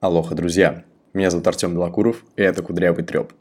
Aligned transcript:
Алоха, 0.00 0.34
друзья! 0.34 0.82
Меня 1.12 1.28
зовут 1.28 1.46
Артем 1.46 1.74
Белокуров, 1.74 2.24
и 2.36 2.42
это 2.42 2.62
«Кудрявый 2.62 3.04
треп». 3.04 3.34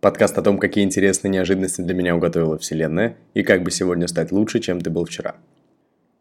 Подкаст 0.00 0.38
о 0.38 0.42
том, 0.42 0.56
какие 0.56 0.82
интересные 0.82 1.30
неожиданности 1.30 1.82
для 1.82 1.94
меня 1.94 2.16
уготовила 2.16 2.56
Вселенная, 2.56 3.18
и 3.34 3.42
как 3.42 3.62
бы 3.62 3.70
сегодня 3.70 4.08
стать 4.08 4.32
лучше, 4.32 4.60
чем 4.60 4.80
ты 4.80 4.88
был 4.88 5.04
вчера. 5.04 5.34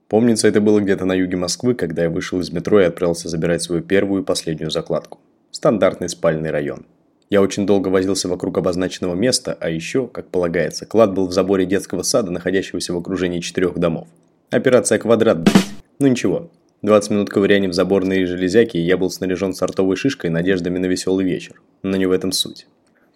Помнится, 0.09 0.49
это 0.49 0.59
было 0.59 0.81
где-то 0.81 1.05
на 1.05 1.13
юге 1.13 1.37
Москвы, 1.37 1.75
когда 1.75 2.03
я 2.03 2.09
вышел 2.09 2.41
из 2.41 2.51
метро 2.51 2.81
и 2.81 2.85
отправился 2.85 3.29
забирать 3.29 3.61
свою 3.61 3.81
первую 3.81 4.23
и 4.23 4.25
последнюю 4.25 4.69
закладку. 4.69 5.19
Стандартный 5.51 6.09
спальный 6.09 6.51
район. 6.51 6.85
Я 7.31 7.41
очень 7.41 7.65
долго 7.65 7.87
возился 7.87 8.27
вокруг 8.27 8.57
обозначенного 8.57 9.15
места, 9.15 9.57
а 9.57 9.69
еще, 9.69 10.05
как 10.05 10.27
полагается, 10.27 10.85
клад 10.85 11.13
был 11.13 11.27
в 11.27 11.31
заборе 11.31 11.65
детского 11.65 12.01
сада, 12.01 12.29
находящегося 12.29 12.93
в 12.93 12.97
окружении 12.97 13.39
четырех 13.39 13.79
домов. 13.79 14.09
Операция 14.49 14.99
«Квадрат», 14.99 15.41
блядь. 15.41 15.55
Ну 15.99 16.07
ничего, 16.07 16.51
20 16.81 17.11
минут 17.11 17.29
ковыряния 17.29 17.69
в 17.69 17.73
заборные 17.73 18.25
железяки, 18.25 18.75
и 18.75 18.81
я 18.81 18.97
был 18.97 19.09
снаряжен 19.09 19.53
сортовой 19.53 19.95
шишкой 19.95 20.29
надеждами 20.29 20.77
на 20.77 20.87
веселый 20.87 21.25
вечер. 21.25 21.61
Но 21.83 21.95
не 21.95 22.05
в 22.05 22.11
этом 22.11 22.33
суть. 22.33 22.67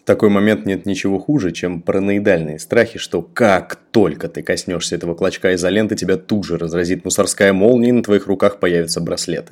В 0.01 0.05
такой 0.05 0.29
момент 0.29 0.65
нет 0.65 0.85
ничего 0.85 1.19
хуже, 1.19 1.51
чем 1.51 1.81
параноидальные 1.81 2.59
страхи, 2.59 2.97
что 2.97 3.21
как 3.21 3.75
только 3.91 4.29
ты 4.29 4.43
коснешься 4.43 4.95
этого 4.95 5.15
клочка 5.15 5.53
изоленты, 5.55 5.97
тебя 5.97 6.15
тут 6.15 6.45
же 6.45 6.57
разразит 6.57 7.03
мусорская 7.03 7.51
молния, 7.51 7.89
и 7.89 7.91
на 7.91 8.01
твоих 8.01 8.27
руках 8.27 8.61
появятся 8.61 9.01
браслеты. 9.01 9.51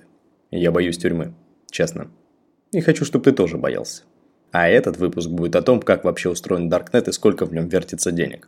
Я 0.51 0.71
боюсь 0.71 0.97
тюрьмы. 0.97 1.33
Честно. 1.69 2.07
И 2.71 2.79
хочу, 2.79 3.03
чтобы 3.03 3.25
ты 3.25 3.33
тоже 3.33 3.57
боялся. 3.57 4.03
А 4.53 4.69
этот 4.69 4.97
выпуск 4.97 5.29
будет 5.29 5.55
о 5.55 5.63
том, 5.63 5.81
как 5.81 6.03
вообще 6.03 6.29
устроен 6.29 6.69
Даркнет 6.69 7.07
и 7.07 7.11
сколько 7.11 7.47
в 7.47 7.53
нем 7.53 7.67
вертится 7.67 8.11
денег. 8.11 8.47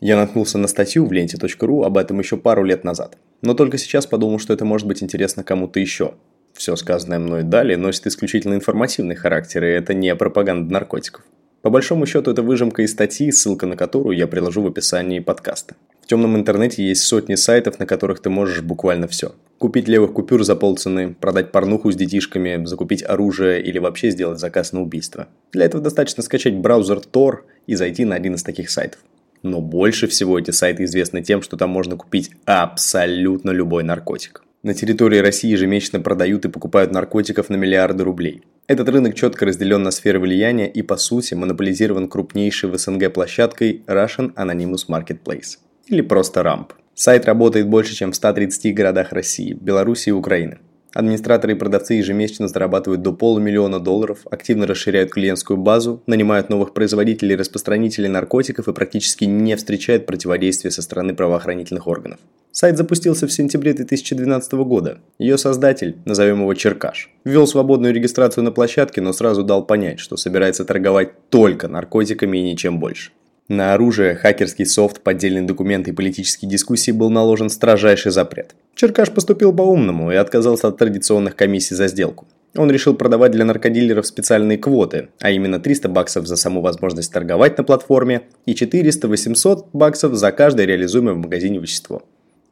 Я 0.00 0.16
наткнулся 0.16 0.56
на 0.56 0.66
статью 0.66 1.04
в 1.04 1.12
ленте.ру 1.12 1.82
об 1.82 1.98
этом 1.98 2.18
еще 2.18 2.38
пару 2.38 2.64
лет 2.64 2.84
назад. 2.84 3.18
Но 3.42 3.52
только 3.52 3.76
сейчас 3.76 4.06
подумал, 4.06 4.38
что 4.38 4.54
это 4.54 4.64
может 4.64 4.88
быть 4.88 5.02
интересно 5.02 5.44
кому-то 5.44 5.78
еще. 5.78 6.14
Все 6.54 6.74
сказанное 6.74 7.18
мной 7.18 7.42
далее 7.42 7.76
носит 7.76 8.06
исключительно 8.06 8.54
информативный 8.54 9.14
характер, 9.14 9.64
и 9.64 9.68
это 9.68 9.92
не 9.92 10.16
пропаганда 10.16 10.72
наркотиков. 10.72 11.22
По 11.60 11.68
большому 11.68 12.06
счету, 12.06 12.30
это 12.30 12.42
выжимка 12.42 12.80
из 12.80 12.92
статьи, 12.92 13.30
ссылка 13.30 13.66
на 13.66 13.76
которую 13.76 14.16
я 14.16 14.26
приложу 14.26 14.62
в 14.62 14.66
описании 14.66 15.20
подкаста. 15.20 15.76
Темном 16.12 16.36
интернете 16.36 16.86
есть 16.86 17.04
сотни 17.04 17.36
сайтов, 17.36 17.78
на 17.78 17.86
которых 17.86 18.20
ты 18.20 18.28
можешь 18.28 18.60
буквально 18.60 19.08
все. 19.08 19.34
Купить 19.56 19.88
левых 19.88 20.12
купюр 20.12 20.44
за 20.44 20.54
полцены, 20.54 21.14
продать 21.14 21.52
порнуху 21.52 21.90
с 21.90 21.96
детишками, 21.96 22.62
закупить 22.66 23.02
оружие 23.02 23.62
или 23.62 23.78
вообще 23.78 24.10
сделать 24.10 24.38
заказ 24.38 24.72
на 24.72 24.82
убийство. 24.82 25.28
Для 25.52 25.64
этого 25.64 25.82
достаточно 25.82 26.22
скачать 26.22 26.54
браузер 26.54 26.98
Tor 26.98 27.44
и 27.66 27.76
зайти 27.76 28.04
на 28.04 28.14
один 28.14 28.34
из 28.34 28.42
таких 28.42 28.68
сайтов. 28.68 29.00
Но 29.42 29.62
больше 29.62 30.06
всего 30.06 30.38
эти 30.38 30.50
сайты 30.50 30.84
известны 30.84 31.22
тем, 31.22 31.40
что 31.40 31.56
там 31.56 31.70
можно 31.70 31.96
купить 31.96 32.30
абсолютно 32.44 33.50
любой 33.50 33.82
наркотик. 33.82 34.42
На 34.62 34.74
территории 34.74 35.16
России 35.16 35.50
ежемесячно 35.50 36.00
продают 36.00 36.44
и 36.44 36.50
покупают 36.50 36.92
наркотиков 36.92 37.48
на 37.48 37.56
миллиарды 37.56 38.04
рублей. 38.04 38.42
Этот 38.66 38.90
рынок 38.90 39.14
четко 39.14 39.46
разделен 39.46 39.82
на 39.82 39.90
сферы 39.90 40.20
влияния 40.20 40.68
и, 40.68 40.82
по 40.82 40.98
сути, 40.98 41.32
монополизирован 41.32 42.06
крупнейшей 42.06 42.68
в 42.68 42.76
СНГ 42.76 43.14
площадкой 43.14 43.82
Russian 43.86 44.34
Anonymous 44.34 44.88
Marketplace. 44.90 45.56
Или 45.92 46.00
просто 46.00 46.40
RAMP. 46.40 46.70
Сайт 46.94 47.26
работает 47.26 47.68
больше, 47.68 47.94
чем 47.94 48.12
в 48.12 48.16
130 48.16 48.74
городах 48.74 49.12
России, 49.12 49.52
Беларуси 49.52 50.08
и 50.08 50.12
Украины. 50.12 50.56
Администраторы 50.94 51.52
и 51.52 51.56
продавцы 51.56 51.92
ежемесячно 51.92 52.48
зарабатывают 52.48 53.02
до 53.02 53.12
полумиллиона 53.12 53.78
долларов, 53.78 54.20
активно 54.30 54.66
расширяют 54.66 55.10
клиентскую 55.10 55.58
базу, 55.58 56.02
нанимают 56.06 56.48
новых 56.48 56.72
производителей 56.72 57.34
и 57.34 57.36
распространителей 57.36 58.08
наркотиков 58.08 58.68
и 58.68 58.72
практически 58.72 59.24
не 59.24 59.54
встречают 59.54 60.06
противодействия 60.06 60.70
со 60.70 60.80
стороны 60.80 61.14
правоохранительных 61.14 61.86
органов. 61.86 62.20
Сайт 62.52 62.78
запустился 62.78 63.26
в 63.26 63.32
сентябре 63.32 63.74
2012 63.74 64.52
года. 64.64 65.00
Ее 65.18 65.36
создатель, 65.36 65.98
назовем 66.06 66.40
его 66.40 66.54
Черкаш, 66.54 67.10
ввел 67.24 67.46
свободную 67.46 67.92
регистрацию 67.92 68.44
на 68.44 68.50
площадке, 68.50 69.02
но 69.02 69.12
сразу 69.12 69.42
дал 69.42 69.66
понять, 69.66 70.00
что 70.00 70.16
собирается 70.16 70.64
торговать 70.64 71.28
только 71.28 71.68
наркотиками 71.68 72.38
и 72.38 72.50
ничем 72.50 72.80
больше. 72.80 73.12
На 73.52 73.74
оружие, 73.74 74.14
хакерский 74.14 74.64
софт, 74.64 75.02
поддельные 75.02 75.42
документы 75.42 75.90
и 75.90 75.92
политические 75.92 76.50
дискуссии 76.50 76.90
был 76.90 77.10
наложен 77.10 77.50
строжайший 77.50 78.10
запрет. 78.10 78.54
Черкаш 78.74 79.10
поступил 79.10 79.52
по-умному 79.52 80.10
и 80.10 80.14
отказался 80.14 80.68
от 80.68 80.78
традиционных 80.78 81.36
комиссий 81.36 81.74
за 81.74 81.88
сделку. 81.88 82.26
Он 82.56 82.70
решил 82.70 82.94
продавать 82.94 83.32
для 83.32 83.44
наркодилеров 83.44 84.06
специальные 84.06 84.56
квоты, 84.56 85.08
а 85.20 85.30
именно 85.30 85.60
300 85.60 85.90
баксов 85.90 86.26
за 86.26 86.36
саму 86.36 86.62
возможность 86.62 87.12
торговать 87.12 87.58
на 87.58 87.64
платформе 87.64 88.22
и 88.46 88.54
400-800 88.54 89.66
баксов 89.74 90.14
за 90.14 90.32
каждое 90.32 90.64
реализуемое 90.64 91.12
в 91.12 91.18
магазине 91.18 91.58
вещество. 91.58 92.04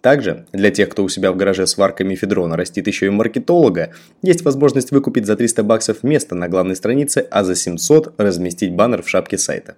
Также, 0.03 0.45
для 0.53 0.71
тех, 0.71 0.91
кто 0.91 1.03
у 1.03 1.09
себя 1.09 1.33
в 1.33 1.37
гараже 1.37 1.67
сваркой 1.67 2.05
мефедрона 2.05 2.59
растит 2.59 2.87
еще 2.87 3.07
и 3.07 3.11
маркетолога, 3.11 3.95
есть 4.21 4.43
возможность 4.43 4.91
выкупить 4.91 5.25
за 5.25 5.35
300 5.35 5.63
баксов 5.63 6.03
место 6.03 6.35
на 6.35 6.51
главной 6.51 6.77
странице, 6.77 7.27
а 7.31 7.43
за 7.43 7.55
700 7.55 8.13
разместить 8.19 8.75
баннер 8.75 9.03
в 9.03 9.09
шапке 9.09 9.39
сайта 9.39 9.77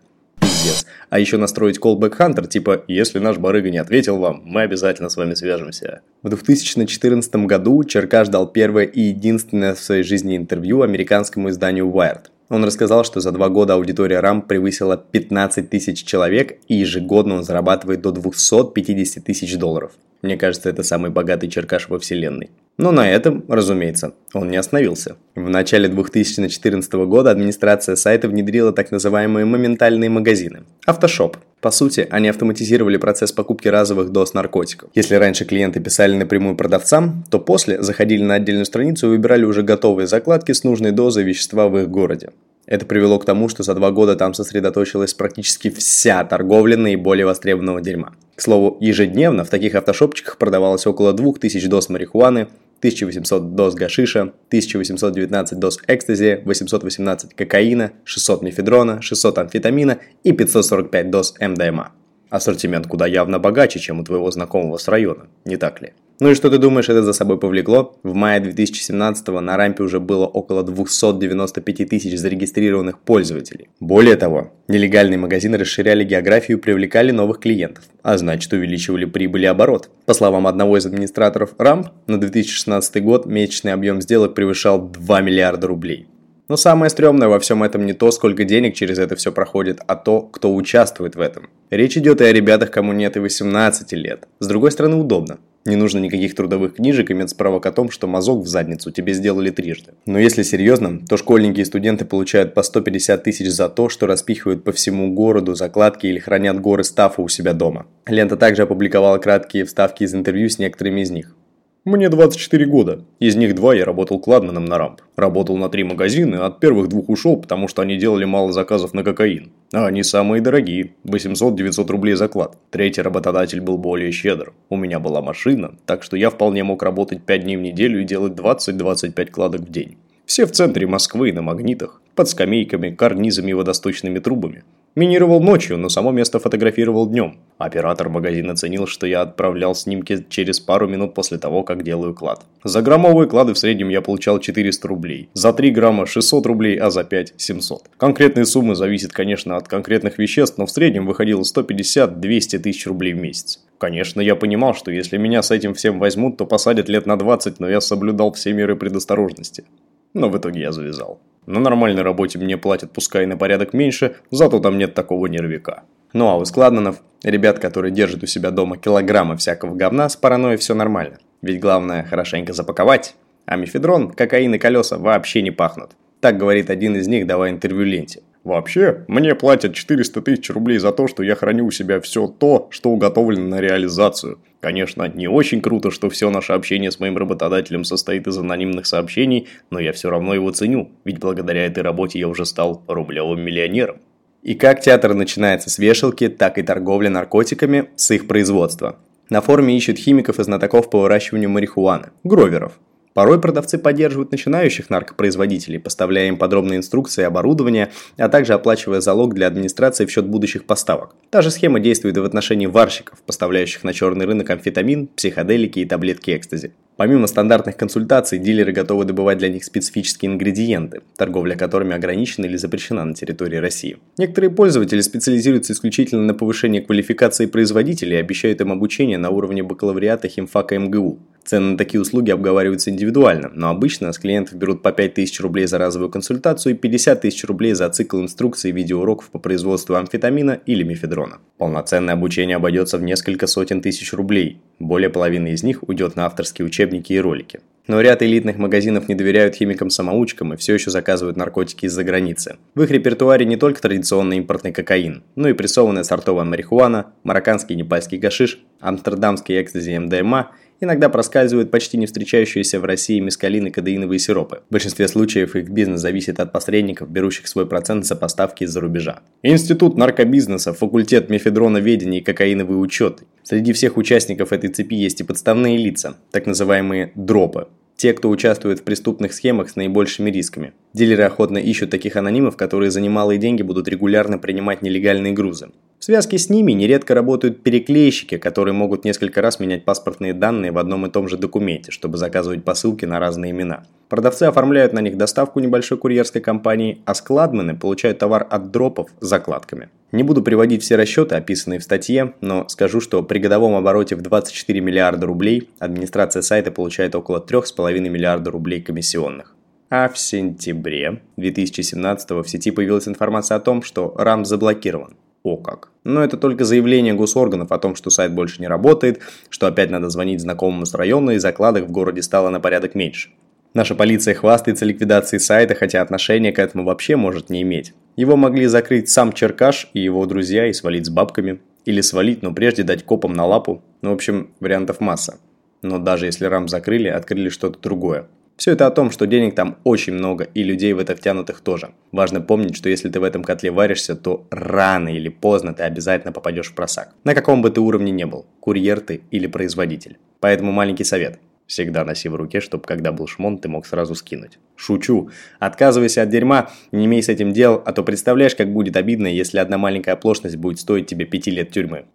пиздец. 0.62 0.86
А 1.10 1.18
еще 1.18 1.36
настроить 1.36 1.78
callback 1.78 2.16
hunter, 2.18 2.46
типа 2.46 2.84
«Если 2.88 3.18
наш 3.18 3.38
барыга 3.38 3.70
не 3.70 3.78
ответил 3.78 4.18
вам, 4.18 4.42
мы 4.44 4.62
обязательно 4.62 5.08
с 5.08 5.16
вами 5.16 5.34
свяжемся». 5.34 6.00
В 6.22 6.28
2014 6.28 7.34
году 7.46 7.84
Черкаш 7.84 8.28
дал 8.28 8.46
первое 8.46 8.84
и 8.84 9.00
единственное 9.00 9.74
в 9.74 9.80
своей 9.80 10.02
жизни 10.02 10.36
интервью 10.36 10.82
американскому 10.82 11.50
изданию 11.50 11.86
Wired. 11.86 12.26
Он 12.48 12.64
рассказал, 12.64 13.04
что 13.04 13.20
за 13.20 13.32
два 13.32 13.48
года 13.48 13.74
аудитория 13.74 14.20
RAM 14.20 14.42
превысила 14.42 14.96
15 14.96 15.70
тысяч 15.70 16.04
человек 16.04 16.58
и 16.68 16.74
ежегодно 16.74 17.36
он 17.36 17.44
зарабатывает 17.44 18.02
до 18.02 18.12
250 18.12 19.24
тысяч 19.24 19.56
долларов. 19.56 19.92
Мне 20.22 20.36
кажется, 20.36 20.70
это 20.70 20.84
самый 20.84 21.10
богатый 21.10 21.48
черкаш 21.48 21.88
во 21.88 21.98
вселенной. 21.98 22.50
Но 22.78 22.92
на 22.92 23.10
этом, 23.10 23.44
разумеется, 23.48 24.14
он 24.32 24.50
не 24.50 24.56
остановился. 24.56 25.16
В 25.34 25.48
начале 25.48 25.88
2014 25.88 26.92
года 26.92 27.30
администрация 27.30 27.96
сайта 27.96 28.28
внедрила 28.28 28.72
так 28.72 28.92
называемые 28.92 29.44
моментальные 29.44 30.10
магазины– 30.10 30.60
автошоп. 30.86 31.36
По 31.60 31.70
сути, 31.70 32.06
они 32.10 32.28
автоматизировали 32.28 32.96
процесс 32.96 33.32
покупки 33.32 33.68
разовых 33.68 34.10
доз 34.10 34.32
наркотиков. 34.32 34.90
Если 34.94 35.16
раньше 35.16 35.44
клиенты 35.44 35.80
писали 35.80 36.16
напрямую 36.16 36.56
продавцам, 36.56 37.24
то 37.30 37.38
после 37.38 37.82
заходили 37.82 38.22
на 38.22 38.34
отдельную 38.34 38.64
страницу 38.64 39.08
и 39.08 39.10
выбирали 39.10 39.44
уже 39.44 39.62
готовые 39.62 40.06
закладки 40.06 40.52
с 40.52 40.64
нужной 40.64 40.92
дозой 40.92 41.24
вещества 41.24 41.68
в 41.68 41.78
их 41.78 41.88
городе. 41.88 42.30
Это 42.72 42.86
привело 42.86 43.18
к 43.18 43.26
тому, 43.26 43.50
что 43.50 43.62
за 43.62 43.74
два 43.74 43.90
года 43.90 44.16
там 44.16 44.32
сосредоточилась 44.32 45.12
практически 45.12 45.68
вся 45.68 46.24
торговля 46.24 46.78
наиболее 46.78 47.26
востребованного 47.26 47.82
дерьма. 47.82 48.14
К 48.34 48.40
слову, 48.40 48.78
ежедневно 48.80 49.44
в 49.44 49.50
таких 49.50 49.74
автошопчиках 49.74 50.38
продавалось 50.38 50.86
около 50.86 51.12
2000 51.12 51.68
доз 51.68 51.90
марихуаны, 51.90 52.48
1800 52.78 53.54
доз 53.54 53.74
гашиша, 53.74 54.32
1819 54.48 55.58
доз 55.58 55.80
экстази, 55.86 56.40
818 56.46 57.34
кокаина, 57.34 57.92
600 58.04 58.40
мефедрона, 58.40 59.02
600 59.02 59.36
амфетамина 59.36 59.98
и 60.24 60.32
545 60.32 61.10
доз 61.10 61.34
МДМА. 61.38 61.92
Ассортимент 62.32 62.86
куда 62.86 63.06
явно 63.06 63.38
богаче, 63.38 63.78
чем 63.78 64.00
у 64.00 64.04
твоего 64.04 64.30
знакомого 64.30 64.78
с 64.78 64.88
района, 64.88 65.26
не 65.44 65.58
так 65.58 65.82
ли? 65.82 65.92
Ну 66.18 66.30
и 66.30 66.34
что 66.34 66.48
ты 66.48 66.56
думаешь, 66.56 66.88
это 66.88 67.02
за 67.02 67.12
собой 67.12 67.38
повлекло? 67.38 67.98
В 68.02 68.14
мае 68.14 68.40
2017 68.40 69.28
на 69.28 69.56
рампе 69.58 69.82
уже 69.82 70.00
было 70.00 70.24
около 70.24 70.62
295 70.62 71.88
тысяч 71.90 72.18
зарегистрированных 72.18 73.00
пользователей. 73.00 73.68
Более 73.80 74.16
того, 74.16 74.50
нелегальные 74.66 75.18
магазины 75.18 75.58
расширяли 75.58 76.04
географию 76.04 76.56
и 76.56 76.60
привлекали 76.60 77.10
новых 77.10 77.38
клиентов, 77.38 77.84
а 78.02 78.16
значит 78.16 78.50
увеличивали 78.54 79.04
прибыль 79.04 79.42
и 79.42 79.46
оборот. 79.46 79.90
По 80.06 80.14
словам 80.14 80.46
одного 80.46 80.78
из 80.78 80.86
администраторов 80.86 81.50
рамп, 81.58 81.88
на 82.06 82.18
2016 82.18 83.02
год 83.02 83.26
месячный 83.26 83.74
объем 83.74 84.00
сделок 84.00 84.34
превышал 84.34 84.80
2 84.80 85.20
миллиарда 85.20 85.66
рублей. 85.66 86.06
Но 86.52 86.58
самое 86.58 86.90
стрёмное 86.90 87.28
во 87.28 87.38
всем 87.38 87.62
этом 87.62 87.86
не 87.86 87.94
то, 87.94 88.10
сколько 88.10 88.44
денег 88.44 88.74
через 88.74 88.98
это 88.98 89.16
все 89.16 89.32
проходит, 89.32 89.80
а 89.86 89.96
то, 89.96 90.20
кто 90.20 90.54
участвует 90.54 91.16
в 91.16 91.20
этом. 91.22 91.48
Речь 91.70 91.96
идет 91.96 92.20
и 92.20 92.24
о 92.24 92.32
ребятах, 92.34 92.70
кому 92.70 92.92
нет 92.92 93.16
и 93.16 93.20
18 93.20 93.90
лет. 93.92 94.28
С 94.38 94.46
другой 94.46 94.70
стороны, 94.70 94.96
удобно. 94.96 95.38
Не 95.64 95.76
нужно 95.76 95.98
никаких 96.00 96.34
трудовых 96.34 96.74
книжек 96.74 97.10
иметь 97.10 97.30
справок 97.30 97.64
о 97.64 97.72
том, 97.72 97.90
что 97.90 98.06
мазок 98.06 98.44
в 98.44 98.48
задницу 98.48 98.90
тебе 98.90 99.14
сделали 99.14 99.48
трижды. 99.48 99.92
Но 100.04 100.18
если 100.18 100.42
серьезно, 100.42 101.00
то 101.08 101.16
школьники 101.16 101.60
и 101.60 101.64
студенты 101.64 102.04
получают 102.04 102.52
по 102.52 102.62
150 102.62 103.22
тысяч 103.22 103.48
за 103.48 103.70
то, 103.70 103.88
что 103.88 104.06
распихивают 104.06 104.62
по 104.62 104.72
всему 104.72 105.14
городу 105.14 105.54
закладки 105.54 106.06
или 106.06 106.18
хранят 106.18 106.60
горы 106.60 106.84
стафа 106.84 107.22
у 107.22 107.28
себя 107.28 107.54
дома. 107.54 107.86
Лента 108.06 108.36
также 108.36 108.64
опубликовала 108.64 109.16
краткие 109.16 109.64
вставки 109.64 110.02
из 110.04 110.14
интервью 110.14 110.50
с 110.50 110.58
некоторыми 110.58 111.00
из 111.00 111.10
них. 111.10 111.34
Мне 111.84 112.08
24 112.08 112.64
года. 112.66 113.04
Из 113.18 113.34
них 113.34 113.56
два 113.56 113.74
я 113.74 113.84
работал 113.84 114.20
кладменом 114.20 114.66
на 114.66 114.78
рамп. 114.78 115.00
Работал 115.16 115.56
на 115.56 115.68
три 115.68 115.82
магазина, 115.82 116.46
от 116.46 116.60
первых 116.60 116.88
двух 116.88 117.08
ушел, 117.08 117.36
потому 117.36 117.66
что 117.66 117.82
они 117.82 117.96
делали 117.96 118.24
мало 118.24 118.52
заказов 118.52 118.94
на 118.94 119.02
кокаин. 119.02 119.50
А 119.72 119.86
они 119.86 120.04
самые 120.04 120.40
дорогие. 120.40 120.94
800-900 121.04 121.90
рублей 121.90 122.14
заклад. 122.14 122.56
Третий 122.70 123.02
работодатель 123.02 123.60
был 123.60 123.78
более 123.78 124.12
щедр. 124.12 124.52
У 124.68 124.76
меня 124.76 125.00
была 125.00 125.22
машина, 125.22 125.74
так 125.84 126.04
что 126.04 126.16
я 126.16 126.30
вполне 126.30 126.62
мог 126.62 126.84
работать 126.84 127.24
5 127.24 127.42
дней 127.42 127.56
в 127.56 127.62
неделю 127.62 128.00
и 128.00 128.04
делать 128.04 128.34
20-25 128.34 129.26
кладок 129.32 129.62
в 129.62 129.72
день. 129.72 129.96
Все 130.24 130.46
в 130.46 130.52
центре 130.52 130.86
Москвы, 130.86 131.32
на 131.32 131.42
магнитах, 131.42 132.00
под 132.14 132.28
скамейками, 132.28 132.90
карнизами 132.90 133.50
и 133.50 133.54
водосточными 133.54 134.20
трубами. 134.20 134.62
Минировал 134.94 135.40
ночью, 135.40 135.78
но 135.78 135.88
само 135.88 136.10
место 136.10 136.38
фотографировал 136.38 137.08
днем. 137.08 137.38
Оператор 137.56 138.10
магазина 138.10 138.54
ценил, 138.54 138.86
что 138.86 139.06
я 139.06 139.22
отправлял 139.22 139.74
снимки 139.74 140.26
через 140.28 140.60
пару 140.60 140.86
минут 140.86 141.14
после 141.14 141.38
того, 141.38 141.62
как 141.62 141.82
делаю 141.82 142.12
клад. 142.12 142.44
За 142.62 142.82
граммовые 142.82 143.26
клады 143.26 143.54
в 143.54 143.58
среднем 143.58 143.88
я 143.88 144.02
получал 144.02 144.38
400 144.38 144.88
рублей. 144.88 145.30
За 145.32 145.54
3 145.54 145.70
грамма 145.70 146.04
600 146.04 146.44
рублей, 146.44 146.76
а 146.76 146.90
за 146.90 147.04
5– 147.04 147.34
700. 147.38 147.88
Конкретные 147.96 148.44
суммы 148.44 148.74
зависят, 148.74 149.12
конечно, 149.12 149.56
от 149.56 149.66
конкретных 149.66 150.18
веществ, 150.18 150.58
но 150.58 150.66
в 150.66 150.70
среднем 150.70 151.06
выходило 151.06 151.40
150-200 151.40 152.58
тысяч 152.58 152.86
рублей 152.86 153.14
в 153.14 153.18
месяц. 153.18 153.64
Конечно, 153.78 154.20
я 154.20 154.36
понимал, 154.36 154.74
что 154.74 154.90
если 154.90 155.16
меня 155.16 155.42
с 155.42 155.50
этим 155.50 155.72
всем 155.72 156.00
возьмут, 156.00 156.36
то 156.36 156.44
посадят 156.44 156.90
лет 156.90 157.06
на 157.06 157.16
20, 157.16 157.60
но 157.60 157.68
я 157.68 157.80
соблюдал 157.80 158.32
все 158.32 158.52
меры 158.52 158.76
предосторожности. 158.76 159.64
Но 160.12 160.28
в 160.28 160.36
итоге 160.36 160.60
я 160.60 160.72
завязал. 160.72 161.18
На 161.46 161.58
нормальной 161.58 162.02
работе 162.02 162.38
мне 162.38 162.56
платят 162.56 162.92
пускай 162.92 163.26
на 163.26 163.36
порядок 163.36 163.72
меньше, 163.72 164.16
зато 164.30 164.60
там 164.60 164.78
нет 164.78 164.94
такого 164.94 165.26
нервика. 165.26 165.82
Ну 166.12 166.28
а 166.28 166.36
у 166.36 166.44
складманов, 166.44 167.02
ребят, 167.22 167.58
которые 167.58 167.90
держат 167.90 168.22
у 168.22 168.26
себя 168.26 168.50
дома 168.50 168.76
килограммы 168.76 169.36
всякого 169.36 169.74
говна, 169.74 170.08
с 170.08 170.16
паранойей 170.16 170.58
все 170.58 170.74
нормально. 170.74 171.18
Ведь 171.40 171.60
главное 171.60 172.04
хорошенько 172.04 172.52
запаковать. 172.52 173.16
А 173.44 173.56
мефедрон, 173.56 174.12
кокаин 174.12 174.54
и 174.54 174.58
колеса 174.58 174.98
вообще 174.98 175.42
не 175.42 175.50
пахнут. 175.50 175.92
Так 176.20 176.38
говорит 176.38 176.70
один 176.70 176.96
из 176.96 177.08
них, 177.08 177.26
давая 177.26 177.50
интервью 177.50 177.84
ленте. 177.84 178.22
Вообще, 178.44 179.04
мне 179.06 179.34
платят 179.36 179.74
400 179.74 180.20
тысяч 180.20 180.50
рублей 180.50 180.78
за 180.78 180.90
то, 180.90 181.06
что 181.06 181.22
я 181.22 181.36
храню 181.36 181.66
у 181.66 181.70
себя 181.70 182.00
все 182.00 182.26
то, 182.26 182.68
что 182.70 182.90
уготовлено 182.90 183.46
на 183.46 183.60
реализацию. 183.60 184.40
Конечно, 184.60 185.08
не 185.08 185.28
очень 185.28 185.60
круто, 185.60 185.90
что 185.90 186.10
все 186.10 186.28
наше 186.30 186.52
общение 186.52 186.90
с 186.90 186.98
моим 186.98 187.16
работодателем 187.16 187.84
состоит 187.84 188.26
из 188.26 188.36
анонимных 188.38 188.86
сообщений, 188.86 189.48
но 189.70 189.78
я 189.78 189.92
все 189.92 190.10
равно 190.10 190.34
его 190.34 190.50
ценю, 190.50 190.90
ведь 191.04 191.20
благодаря 191.20 191.66
этой 191.66 191.82
работе 191.82 192.18
я 192.18 192.28
уже 192.28 192.44
стал 192.44 192.82
рублевым 192.88 193.40
миллионером. 193.40 193.98
И 194.42 194.54
как 194.54 194.80
театр 194.80 195.14
начинается 195.14 195.70
с 195.70 195.78
вешалки, 195.78 196.28
так 196.28 196.58
и 196.58 196.62
торговля 196.62 197.10
наркотиками 197.10 197.90
с 197.94 198.10
их 198.10 198.26
производства. 198.26 198.98
На 199.30 199.40
форуме 199.40 199.76
ищут 199.76 199.98
химиков 199.98 200.40
и 200.40 200.44
знатоков 200.44 200.90
по 200.90 201.00
выращиванию 201.00 201.48
марихуаны– 201.48 202.10
гроверов. 202.24 202.78
Порой 203.14 203.40
продавцы 203.40 203.78
поддерживают 203.78 204.32
начинающих 204.32 204.90
наркопроизводителей, 204.90 205.78
поставляя 205.78 206.28
им 206.28 206.38
подробные 206.38 206.78
инструкции 206.78 207.22
и 207.22 207.26
оборудование, 207.26 207.90
а 208.16 208.28
также 208.28 208.54
оплачивая 208.54 209.00
залог 209.00 209.34
для 209.34 209.46
администрации 209.46 210.06
в 210.06 210.10
счет 210.10 210.26
будущих 210.26 210.64
поставок. 210.64 211.14
Та 211.30 211.42
же 211.42 211.50
схема 211.50 211.80
действует 211.80 212.16
и 212.16 212.20
в 212.20 212.24
отношении 212.24 212.66
варщиков, 212.66 213.22
поставляющих 213.22 213.84
на 213.84 213.92
черный 213.92 214.24
рынок 214.24 214.48
амфетамин, 214.50 215.08
психоделики 215.08 215.80
и 215.80 215.84
таблетки 215.84 216.36
экстази. 216.36 216.72
Помимо 216.96 217.26
стандартных 217.26 217.76
консультаций, 217.76 218.38
дилеры 218.38 218.72
готовы 218.72 219.04
добывать 219.04 219.38
для 219.38 219.48
них 219.48 219.64
специфические 219.64 220.30
ингредиенты, 220.30 221.00
торговля 221.16 221.56
которыми 221.56 221.94
ограничена 221.94 222.44
или 222.44 222.56
запрещена 222.56 223.04
на 223.04 223.14
территории 223.14 223.56
России. 223.56 223.96
Некоторые 224.18 224.50
пользователи 224.50 225.00
специализируются 225.00 225.72
исключительно 225.72 226.22
на 226.22 226.34
повышении 226.34 226.80
квалификации 226.80 227.46
производителей 227.46 228.18
и 228.18 228.20
обещают 228.20 228.60
им 228.60 228.72
обучение 228.72 229.18
на 229.18 229.30
уровне 229.30 229.62
бакалавриата 229.62 230.28
химфака 230.28 230.78
МГУ. 230.78 231.18
Цены 231.44 231.72
на 231.72 231.78
такие 231.78 232.00
услуги 232.00 232.30
обговариваются 232.30 232.90
индивидуально, 232.90 233.50
но 233.52 233.68
обычно 233.70 234.12
с 234.12 234.18
клиентов 234.18 234.54
берут 234.54 234.82
по 234.82 234.92
5000 234.92 235.40
рублей 235.40 235.66
за 235.66 235.78
разовую 235.78 236.10
консультацию 236.10 236.74
и 236.74 236.78
50 236.78 237.20
тысяч 237.20 237.44
рублей 237.44 237.74
за 237.74 237.88
цикл 237.90 238.20
инструкций 238.20 238.70
и 238.70 238.72
видеоуроков 238.72 239.30
по 239.30 239.38
производству 239.38 239.96
амфетамина 239.96 240.60
или 240.66 240.82
мефедрона. 240.84 241.38
Полноценное 241.58 242.14
обучение 242.14 242.56
обойдется 242.56 242.98
в 242.98 243.02
несколько 243.02 243.46
сотен 243.46 243.80
тысяч 243.80 244.12
рублей. 244.12 244.60
Более 244.78 245.10
половины 245.10 245.52
из 245.52 245.62
них 245.62 245.86
уйдет 245.88 246.16
на 246.16 246.26
авторские 246.26 246.66
учебники 246.66 247.12
и 247.12 247.20
ролики. 247.20 247.60
Но 247.88 248.00
ряд 248.00 248.22
элитных 248.22 248.58
магазинов 248.58 249.08
не 249.08 249.16
доверяют 249.16 249.56
химикам-самоучкам 249.56 250.54
и 250.54 250.56
все 250.56 250.74
еще 250.74 250.90
заказывают 250.90 251.36
наркотики 251.36 251.86
из-за 251.86 252.04
границы. 252.04 252.56
В 252.76 252.82
их 252.82 252.90
репертуаре 252.92 253.44
не 253.44 253.56
только 253.56 253.82
традиционный 253.82 254.36
импортный 254.36 254.72
кокаин, 254.72 255.24
но 255.34 255.48
и 255.48 255.52
прессованная 255.52 256.04
сортовая 256.04 256.44
марихуана, 256.44 257.06
марокканский 257.24 257.74
непальский 257.74 258.18
гашиш, 258.18 258.60
амстердамский 258.80 259.60
экстази 259.60 259.98
МДМА 259.98 260.52
иногда 260.82 261.08
проскальзывают 261.08 261.70
почти 261.70 261.96
не 261.96 262.06
встречающиеся 262.06 262.80
в 262.80 262.84
России 262.84 263.20
мескалин 263.20 263.68
и 263.68 263.70
кадеиновые 263.70 264.18
сиропы. 264.18 264.62
В 264.68 264.72
большинстве 264.72 265.08
случаев 265.08 265.56
их 265.56 265.70
бизнес 265.70 266.00
зависит 266.00 266.40
от 266.40 266.52
посредников, 266.52 267.10
берущих 267.10 267.48
свой 267.48 267.66
процент 267.66 268.04
за 268.04 268.16
поставки 268.16 268.64
из-за 268.64 268.80
рубежа. 268.80 269.20
Институт 269.42 269.96
наркобизнеса, 269.96 270.72
факультет 270.72 271.30
мефедроноведения 271.30 272.20
и 272.20 272.24
кокаиновый 272.24 272.82
учет. 272.82 273.22
Среди 273.42 273.72
всех 273.72 273.96
участников 273.96 274.52
этой 274.52 274.70
цепи 274.70 274.94
есть 274.94 275.20
и 275.20 275.24
подставные 275.24 275.76
лица, 275.76 276.16
так 276.30 276.46
называемые 276.46 277.12
дропы. 277.14 277.68
Те, 278.02 278.14
кто 278.14 278.30
участвует 278.30 278.80
в 278.80 278.82
преступных 278.82 279.32
схемах 279.32 279.70
с 279.70 279.76
наибольшими 279.76 280.28
рисками. 280.28 280.72
Дилеры 280.92 281.22
охотно 281.22 281.58
ищут 281.58 281.90
таких 281.90 282.16
анонимов, 282.16 282.56
которые 282.56 282.90
за 282.90 283.00
немалые 283.00 283.38
деньги 283.38 283.62
будут 283.62 283.86
регулярно 283.86 284.38
принимать 284.38 284.82
нелегальные 284.82 285.32
грузы. 285.32 285.68
В 286.00 286.04
связке 286.04 286.36
с 286.36 286.50
ними 286.50 286.72
нередко 286.72 287.14
работают 287.14 287.62
переклейщики, 287.62 288.38
которые 288.38 288.74
могут 288.74 289.04
несколько 289.04 289.40
раз 289.40 289.60
менять 289.60 289.84
паспортные 289.84 290.34
данные 290.34 290.72
в 290.72 290.78
одном 290.78 291.06
и 291.06 291.10
том 291.10 291.28
же 291.28 291.36
документе, 291.36 291.92
чтобы 291.92 292.18
заказывать 292.18 292.64
посылки 292.64 293.04
на 293.04 293.20
разные 293.20 293.52
имена. 293.52 293.84
Продавцы 294.08 294.42
оформляют 294.42 294.92
на 294.92 294.98
них 294.98 295.16
доставку 295.16 295.60
небольшой 295.60 295.96
курьерской 295.96 296.40
компании, 296.40 297.02
а 297.04 297.14
складмены 297.14 297.76
получают 297.76 298.18
товар 298.18 298.44
от 298.50 298.72
дропов 298.72 299.10
с 299.20 299.28
закладками. 299.28 299.90
Не 300.12 300.22
буду 300.22 300.42
приводить 300.42 300.82
все 300.82 300.96
расчеты, 300.96 301.36
описанные 301.36 301.80
в 301.80 301.82
статье, 301.82 302.34
но 302.42 302.68
скажу, 302.68 303.00
что 303.00 303.22
при 303.22 303.38
годовом 303.38 303.76
обороте 303.76 304.14
в 304.14 304.20
24 304.20 304.78
миллиарда 304.78 305.26
рублей 305.26 305.70
администрация 305.78 306.42
сайта 306.42 306.70
получает 306.70 307.14
около 307.14 307.38
3,5 307.38 307.98
миллиарда 307.98 308.50
рублей 308.50 308.82
комиссионных. 308.82 309.56
А 309.88 310.10
в 310.10 310.18
сентябре 310.18 311.22
2017 311.38 312.30
в 312.30 312.44
сети 312.46 312.70
появилась 312.70 313.08
информация 313.08 313.56
о 313.56 313.60
том, 313.60 313.82
что 313.82 314.14
RAM 314.18 314.44
заблокирован. 314.44 315.16
О 315.44 315.56
как. 315.56 315.90
Но 316.04 316.22
это 316.22 316.36
только 316.36 316.64
заявление 316.64 317.14
госорганов 317.14 317.72
о 317.72 317.78
том, 317.78 317.96
что 317.96 318.10
сайт 318.10 318.34
больше 318.34 318.60
не 318.60 318.68
работает, 318.68 319.20
что 319.48 319.66
опять 319.66 319.90
надо 319.90 320.10
звонить 320.10 320.40
знакомому 320.40 320.84
с 320.84 320.94
района 320.94 321.32
и 321.32 321.38
закладок 321.38 321.86
в 321.86 321.90
городе 321.90 322.22
стало 322.22 322.50
на 322.50 322.60
порядок 322.60 322.94
меньше. 322.94 323.30
Наша 323.74 323.94
полиция 323.94 324.34
хвастается 324.34 324.84
ликвидацией 324.84 325.40
сайта, 325.40 325.74
хотя 325.74 326.02
отношения 326.02 326.52
к 326.52 326.58
этому 326.58 326.84
вообще 326.84 327.16
может 327.16 327.48
не 327.48 327.62
иметь. 327.62 327.94
Его 328.16 328.36
могли 328.36 328.66
закрыть 328.66 329.08
сам 329.08 329.32
Черкаш 329.32 329.88
и 329.94 330.00
его 330.00 330.26
друзья 330.26 330.66
и 330.66 330.74
свалить 330.74 331.06
с 331.06 331.10
бабками. 331.10 331.60
Или 331.84 332.00
свалить, 332.00 332.42
но 332.42 332.52
прежде 332.52 332.82
дать 332.84 333.02
копам 333.02 333.32
на 333.32 333.44
лапу. 333.44 333.82
Ну, 334.02 334.10
в 334.10 334.14
общем, 334.14 334.50
вариантов 334.60 335.00
масса. 335.00 335.38
Но 335.80 335.98
даже 335.98 336.26
если 336.26 336.44
рам 336.44 336.68
закрыли, 336.68 337.08
открыли 337.08 337.48
что-то 337.48 337.80
другое. 337.80 338.28
Все 338.56 338.72
это 338.72 338.86
о 338.86 338.90
том, 338.90 339.10
что 339.10 339.26
денег 339.26 339.56
там 339.56 339.78
очень 339.82 340.12
много 340.12 340.44
и 340.44 340.62
людей 340.62 340.92
в 340.92 341.00
это 341.00 341.16
втянутых 341.16 341.60
тоже. 341.60 341.94
Важно 342.12 342.40
помнить, 342.40 342.76
что 342.76 342.88
если 342.88 343.08
ты 343.08 343.18
в 343.18 343.24
этом 343.24 343.42
котле 343.42 343.72
варишься, 343.72 344.14
то 344.14 344.46
рано 344.50 345.08
или 345.08 345.28
поздно 345.28 345.74
ты 345.74 345.82
обязательно 345.82 346.32
попадешь 346.32 346.70
в 346.70 346.74
просак. 346.74 347.14
На 347.24 347.34
каком 347.34 347.62
бы 347.62 347.70
ты 347.70 347.80
уровне 347.80 348.12
не 348.12 348.26
был, 348.26 348.46
курьер 348.60 349.00
ты 349.00 349.22
или 349.32 349.48
производитель. 349.48 350.18
Поэтому 350.38 350.70
маленький 350.70 351.04
совет. 351.04 351.40
Всегда 351.66 352.04
носи 352.04 352.28
в 352.28 352.34
руке, 352.34 352.60
чтобы 352.60 352.84
когда 352.84 353.12
был 353.12 353.26
шмон, 353.26 353.58
ты 353.58 353.68
мог 353.68 353.86
сразу 353.86 354.14
скинуть. 354.14 354.58
Шучу. 354.76 355.30
Отказывайся 355.58 356.22
от 356.22 356.28
дерьма, 356.28 356.70
не 356.90 357.06
имей 357.06 357.22
с 357.22 357.28
этим 357.28 357.52
дел, 357.52 357.82
а 357.86 357.92
то 357.92 358.02
представляешь, 358.02 358.54
как 358.54 358.72
будет 358.72 358.96
обидно, 358.96 359.26
если 359.26 359.58
одна 359.58 359.78
маленькая 359.78 360.12
оплошность 360.12 360.56
будет 360.56 360.80
стоить 360.80 361.06
тебе 361.06 361.24
пяти 361.24 361.50
лет 361.50 361.70
тюрьмы. 361.70 362.06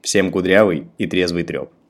Всем 0.00 0.30
кудрявый 0.30 0.88
и 0.98 1.06
трезвый 1.06 1.42
треп. 1.42 1.72